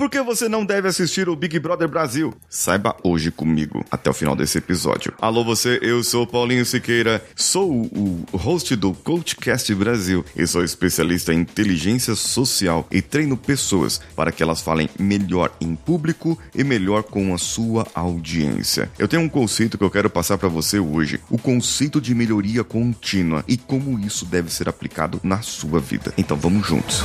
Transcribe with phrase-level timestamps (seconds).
[0.00, 2.32] Por que você não deve assistir o Big Brother Brasil?
[2.48, 5.12] Saiba hoje comigo, até o final desse episódio.
[5.20, 11.34] Alô você, eu sou Paulinho Siqueira, sou o host do Coachcast Brasil e sou especialista
[11.34, 17.02] em inteligência social e treino pessoas para que elas falem melhor em público e melhor
[17.02, 18.90] com a sua audiência.
[18.98, 22.64] Eu tenho um conceito que eu quero passar para você hoje, o conceito de melhoria
[22.64, 26.14] contínua e como isso deve ser aplicado na sua vida.
[26.16, 27.04] Então vamos juntos.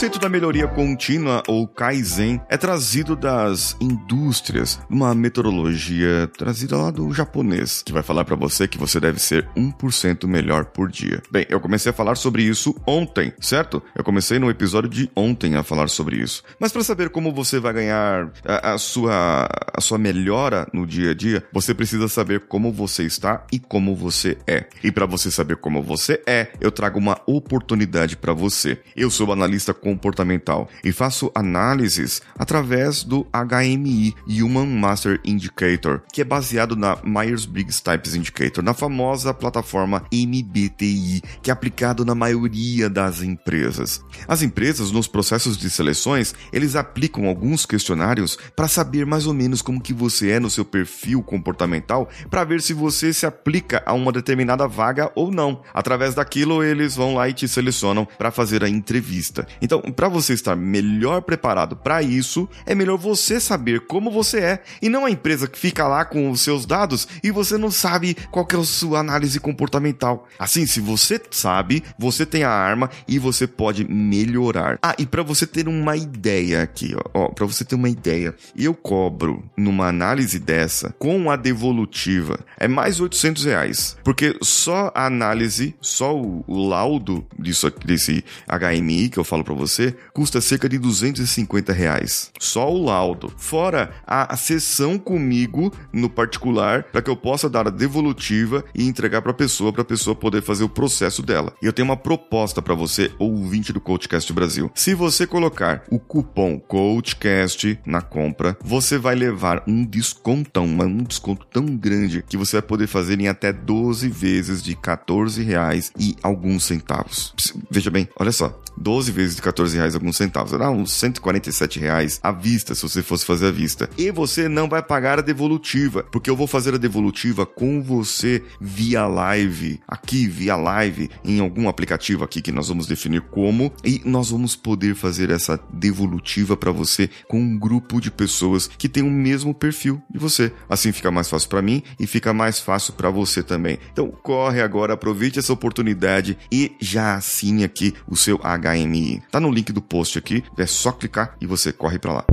[0.00, 7.12] Conceito da melhoria contínua ou Kaizen é trazido das indústrias, uma metodologia trazida lá do
[7.12, 11.22] japonês, que vai falar para você que você deve ser 1% melhor por dia.
[11.30, 13.82] Bem, eu comecei a falar sobre isso ontem, certo?
[13.94, 16.42] Eu comecei no episódio de ontem a falar sobre isso.
[16.58, 21.10] Mas para saber como você vai ganhar a, a, sua a sua melhora no dia
[21.10, 24.64] a dia, você precisa saber como você está e como você é.
[24.82, 28.80] E para você saber como você é, eu trago uma oportunidade para você.
[28.96, 36.24] Eu sou analista comportamental e faço análises através do HMI Human Master Indicator, que é
[36.24, 43.22] baseado na Myers-Briggs Types Indicator, na famosa plataforma MBTI, que é aplicado na maioria das
[43.22, 44.02] empresas.
[44.28, 49.62] As empresas nos processos de seleções, eles aplicam alguns questionários para saber mais ou menos
[49.62, 53.92] como que você é no seu perfil comportamental, para ver se você se aplica a
[53.92, 55.62] uma determinada vaga ou não.
[55.74, 59.46] Através daquilo, eles vão lá e te selecionam para fazer a entrevista.
[59.70, 64.62] Então, para você estar melhor preparado para isso, é melhor você saber como você é
[64.82, 68.16] e não a empresa que fica lá com os seus dados e você não sabe
[68.32, 70.26] qual é a sua análise comportamental.
[70.40, 74.76] Assim, se você sabe, você tem a arma e você pode melhorar.
[74.82, 78.34] Ah, e para você ter uma ideia aqui, ó, ó para você ter uma ideia,
[78.56, 85.06] eu cobro numa análise dessa com a devolutiva é mais 800 reais, porque só a
[85.06, 90.68] análise, só o, o laudo disso desse HMI que eu falo para você custa cerca
[90.68, 92.32] de 250 reais.
[92.38, 93.32] Só o laudo.
[93.36, 99.20] Fora a, sessão comigo no particular para que eu possa dar a devolutiva e entregar
[99.20, 101.52] para a pessoa para a pessoa poder fazer o processo dela.
[101.62, 104.70] E eu tenho uma proposta para você, ouvinte do Coachcast Brasil.
[104.74, 111.46] Se você colocar o cupom Coachcast na compra, você vai levar um descontão, um desconto
[111.46, 116.16] tão grande que você vai poder fazer em até 12 vezes de 14 reais e
[116.22, 117.34] alguns centavos.
[117.70, 120.52] Veja bem, olha só, 12 vezes de 14 reais alguns centavos.
[120.52, 123.88] Era uns 147 reais à vista, se você fosse fazer à vista.
[123.96, 128.42] E você não vai pagar a devolutiva, porque eu vou fazer a devolutiva com você
[128.60, 134.00] via live, aqui via live, em algum aplicativo aqui que nós vamos definir como, e
[134.04, 139.02] nós vamos poder fazer essa devolutiva para você com um grupo de pessoas que tem
[139.02, 140.52] o mesmo perfil de você.
[140.68, 143.78] Assim fica mais fácil para mim e fica mais fácil para você também.
[143.92, 148.40] Então corre agora, aproveite essa oportunidade e já assine aqui o seu
[148.74, 149.22] HMI.
[149.30, 152.24] Tá no link do post aqui, é só clicar e você corre para lá.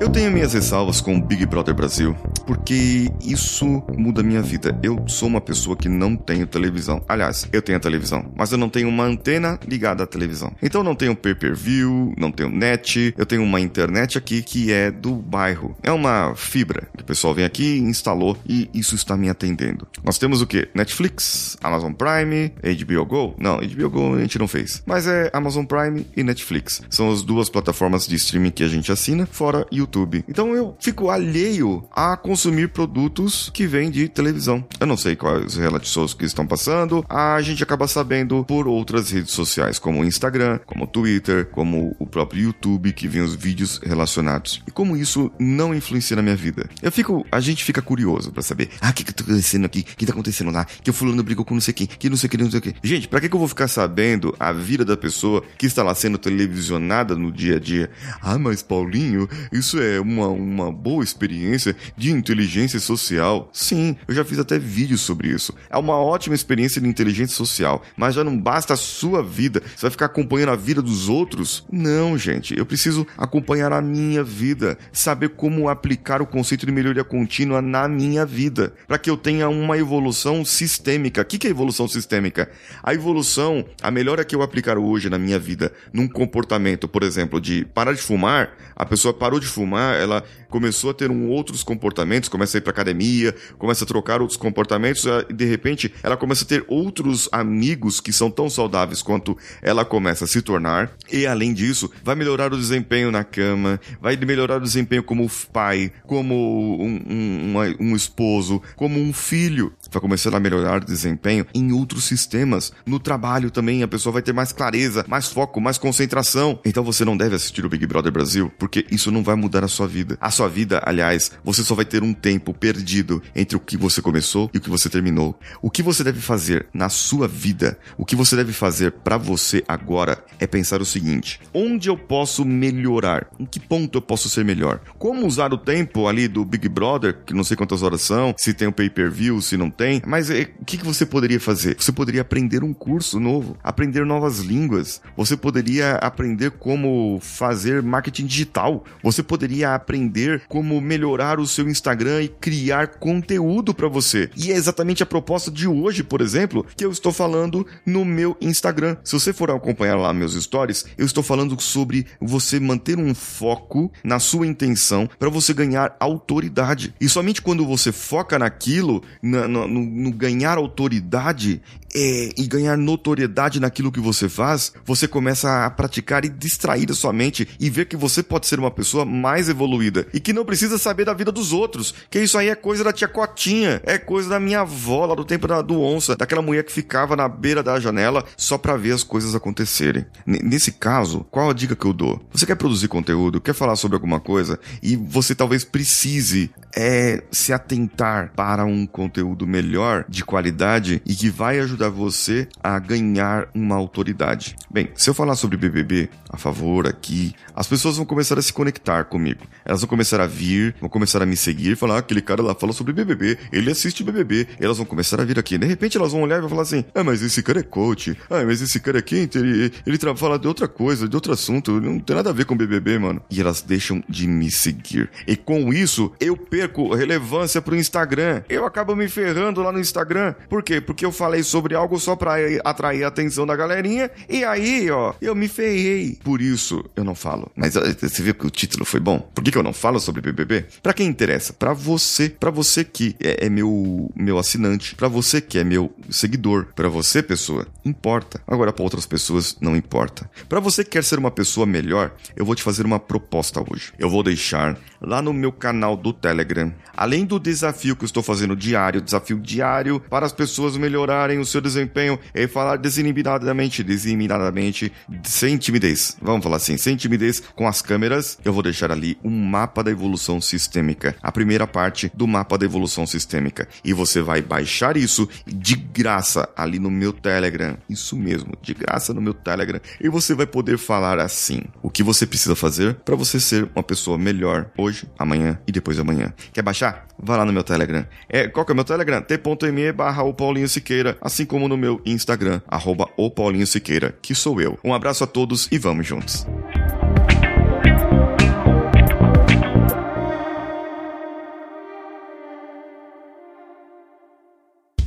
[0.00, 2.14] Eu tenho minhas ressalvas com o Big Brother Brasil,
[2.46, 4.78] porque isso muda minha vida.
[4.80, 7.04] Eu sou uma pessoa que não tenho televisão.
[7.08, 10.54] Aliás, eu tenho a televisão, mas eu não tenho uma antena ligada à televisão.
[10.62, 15.16] Então não tenho pay-per-view, não tenho net, eu tenho uma internet aqui que é do
[15.16, 15.76] bairro.
[15.82, 19.88] É uma fibra que o pessoal vem aqui, instalou e isso está me atendendo.
[20.04, 20.68] Nós temos o que?
[20.76, 23.34] Netflix, Amazon Prime, HBO Go?
[23.36, 24.80] Não, HBO Go a gente não fez.
[24.86, 26.82] Mas é Amazon Prime e Netflix.
[26.88, 30.24] São as duas plataformas de streaming que a gente assina, fora YouTube YouTube.
[30.28, 34.64] Então eu fico alheio a consumir produtos que vêm de televisão.
[34.78, 39.10] Eu não sei quais reality shows que estão passando, a gente acaba sabendo por outras
[39.10, 43.34] redes sociais, como o Instagram, como o Twitter, como o próprio YouTube, que vem os
[43.34, 44.62] vídeos relacionados.
[44.66, 46.68] E como isso não influencia na minha vida.
[46.82, 49.80] Eu fico, a gente fica curioso para saber, ah, o que que tá acontecendo aqui?
[49.80, 50.64] O que tá acontecendo lá?
[50.64, 52.58] Que o fulano brigou com não sei quem, que não sei o que, não sei
[52.58, 52.74] o que.
[52.82, 55.94] Gente, pra que que eu vou ficar sabendo a vida da pessoa que está lá
[55.94, 57.90] sendo televisionada no dia a dia?
[58.20, 63.50] Ah, mas Paulinho, isso é uma, uma boa experiência de inteligência social?
[63.52, 65.54] Sim, eu já fiz até vídeos sobre isso.
[65.70, 69.62] É uma ótima experiência de inteligência social, mas já não basta a sua vida.
[69.74, 71.64] Você vai ficar acompanhando a vida dos outros?
[71.70, 72.56] Não, gente.
[72.56, 77.88] Eu preciso acompanhar a minha vida, saber como aplicar o conceito de melhoria contínua na
[77.88, 81.22] minha vida, para que eu tenha uma evolução sistêmica.
[81.22, 82.50] O que é evolução sistêmica?
[82.82, 87.40] A evolução, a melhora que eu aplicar hoje na minha vida, num comportamento, por exemplo,
[87.40, 91.62] de parar de fumar, a pessoa parou de fumar ela começou a ter um outros
[91.62, 96.16] comportamentos, começa a ir pra academia, começa a trocar outros comportamentos, e de repente ela
[96.16, 100.92] começa a ter outros amigos que são tão saudáveis quanto ela começa a se tornar,
[101.12, 105.92] e além disso, vai melhorar o desempenho na cama, vai melhorar o desempenho como pai,
[106.06, 106.34] como
[106.82, 112.04] um, um, um esposo, como um filho, vai começar a melhorar o desempenho em outros
[112.04, 116.60] sistemas, no trabalho também a pessoa vai ter mais clareza, mais foco, mais concentração.
[116.64, 119.68] Então você não deve assistir o Big Brother Brasil, porque isso não vai mudar a
[119.68, 120.16] sua vida.
[120.20, 124.02] A sua vida, aliás, você só vai ter um tempo perdido entre o que você
[124.02, 125.38] começou e o que você terminou.
[125.62, 129.64] O que você deve fazer na sua vida, o que você deve fazer para você
[129.66, 133.26] agora é pensar o seguinte: onde eu posso melhorar?
[133.38, 134.80] Em que ponto eu posso ser melhor?
[134.98, 138.52] Como usar o tempo ali do Big Brother, que não sei quantas horas são, se
[138.52, 141.76] tem o um pay-per-view, se não tem, mas é, o que, que você poderia fazer?
[141.78, 148.26] Você poderia aprender um curso novo, aprender novas línguas, você poderia aprender como fazer marketing
[148.26, 149.37] digital, você poderia
[149.74, 154.30] aprender como melhorar o seu Instagram e criar conteúdo para você.
[154.36, 158.36] E é exatamente a proposta de hoje, por exemplo, que eu estou falando no meu
[158.40, 158.96] Instagram.
[159.04, 163.90] Se você for acompanhar lá meus stories, eu estou falando sobre você manter um foco
[164.02, 166.94] na sua intenção para você ganhar autoridade.
[167.00, 171.62] E somente quando você foca naquilo, no, no ganhar autoridade,
[171.94, 176.94] é, e ganhar notoriedade naquilo que você faz, você começa a praticar e distrair a
[176.94, 180.44] sua mente e ver que você pode ser uma pessoa mais evoluída e que não
[180.44, 183.98] precisa saber da vida dos outros, que isso aí é coisa da tia Cotinha, é
[183.98, 187.28] coisa da minha avó lá do tempo da, do onça, daquela mulher que ficava na
[187.28, 190.06] beira da janela só para ver as coisas acontecerem.
[190.26, 192.20] N nesse caso, qual a dica que eu dou?
[192.32, 197.52] Você quer produzir conteúdo, quer falar sobre alguma coisa e você talvez precise é se
[197.52, 203.76] atentar para um conteúdo melhor, de qualidade e que vai ajudar você a ganhar uma
[203.76, 204.56] autoridade.
[204.70, 208.52] Bem, se eu falar sobre BBB a favor aqui, as pessoas vão começar a se
[208.52, 209.40] conectar comigo.
[209.64, 212.54] Elas vão começar a vir, vão começar a me seguir, falar, ah, aquele cara lá
[212.54, 214.46] fala sobre BBB, ele assiste BBB.
[214.60, 215.58] Elas vão começar a vir aqui.
[215.58, 218.16] De repente elas vão olhar e vão falar assim: "Ah, mas esse cara é coach.
[218.30, 221.98] Ah, mas esse cara aqui, ele ele fala de outra coisa, de outro assunto, não
[221.98, 223.22] tem nada a ver com BBB, mano".
[223.30, 225.10] E elas deixam de me seguir.
[225.26, 228.42] E com isso, eu perco relevância pro Instagram.
[228.48, 230.34] Eu acabo me ferrando lá no Instagram.
[230.48, 230.80] Por quê?
[230.80, 232.34] Porque eu falei sobre algo só pra
[232.64, 234.10] atrair a atenção da galerinha.
[234.28, 236.18] E aí, ó, eu me ferrei.
[236.22, 237.50] Por isso, eu não falo.
[237.56, 239.18] Mas você viu que o título foi bom?
[239.18, 240.66] Por que, que eu não falo sobre BBB?
[240.82, 241.52] Pra quem interessa?
[241.52, 242.28] Pra você.
[242.28, 244.94] Pra você que é, é meu, meu assinante.
[244.94, 246.66] Pra você que é meu seguidor.
[246.74, 248.40] Pra você, pessoa, importa.
[248.46, 250.28] Agora, pra outras pessoas, não importa.
[250.48, 253.92] Pra você que quer ser uma pessoa melhor, eu vou te fazer uma proposta hoje.
[253.98, 256.72] Eu vou deixar lá no meu canal do Telegram.
[256.96, 261.46] Além do desafio que eu estou fazendo diário, desafio diário para as pessoas melhorarem o
[261.46, 264.92] seu desempenho e falar desinibidamente, desinibidamente,
[265.24, 266.16] sem timidez.
[266.20, 268.38] Vamos falar assim, sem timidez com as câmeras.
[268.44, 272.64] Eu vou deixar ali um mapa da evolução sistêmica, a primeira parte do mapa da
[272.64, 273.68] evolução sistêmica.
[273.84, 277.76] E você vai baixar isso de graça ali no meu Telegram.
[277.88, 279.80] Isso mesmo, de graça no meu Telegram.
[280.00, 283.82] E você vai poder falar assim: o que você precisa fazer para você ser uma
[283.82, 284.87] pessoa melhor hoje,
[285.18, 286.32] amanhã e depois de amanhã.
[286.52, 287.06] Quer baixar?
[287.18, 288.04] Vá lá no meu Telegram.
[288.28, 289.22] É, qual que é o meu Telegram?
[289.22, 294.34] t.me barra o Paulinho Siqueira, assim como no meu Instagram, arroba o Paulinho Siqueira, que
[294.34, 294.78] sou eu.
[294.84, 296.46] Um abraço a todos e vamos juntos.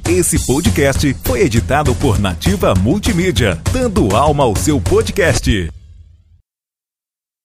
[0.07, 5.80] Esse podcast foi editado por Nativa Multimídia, dando alma ao seu podcast.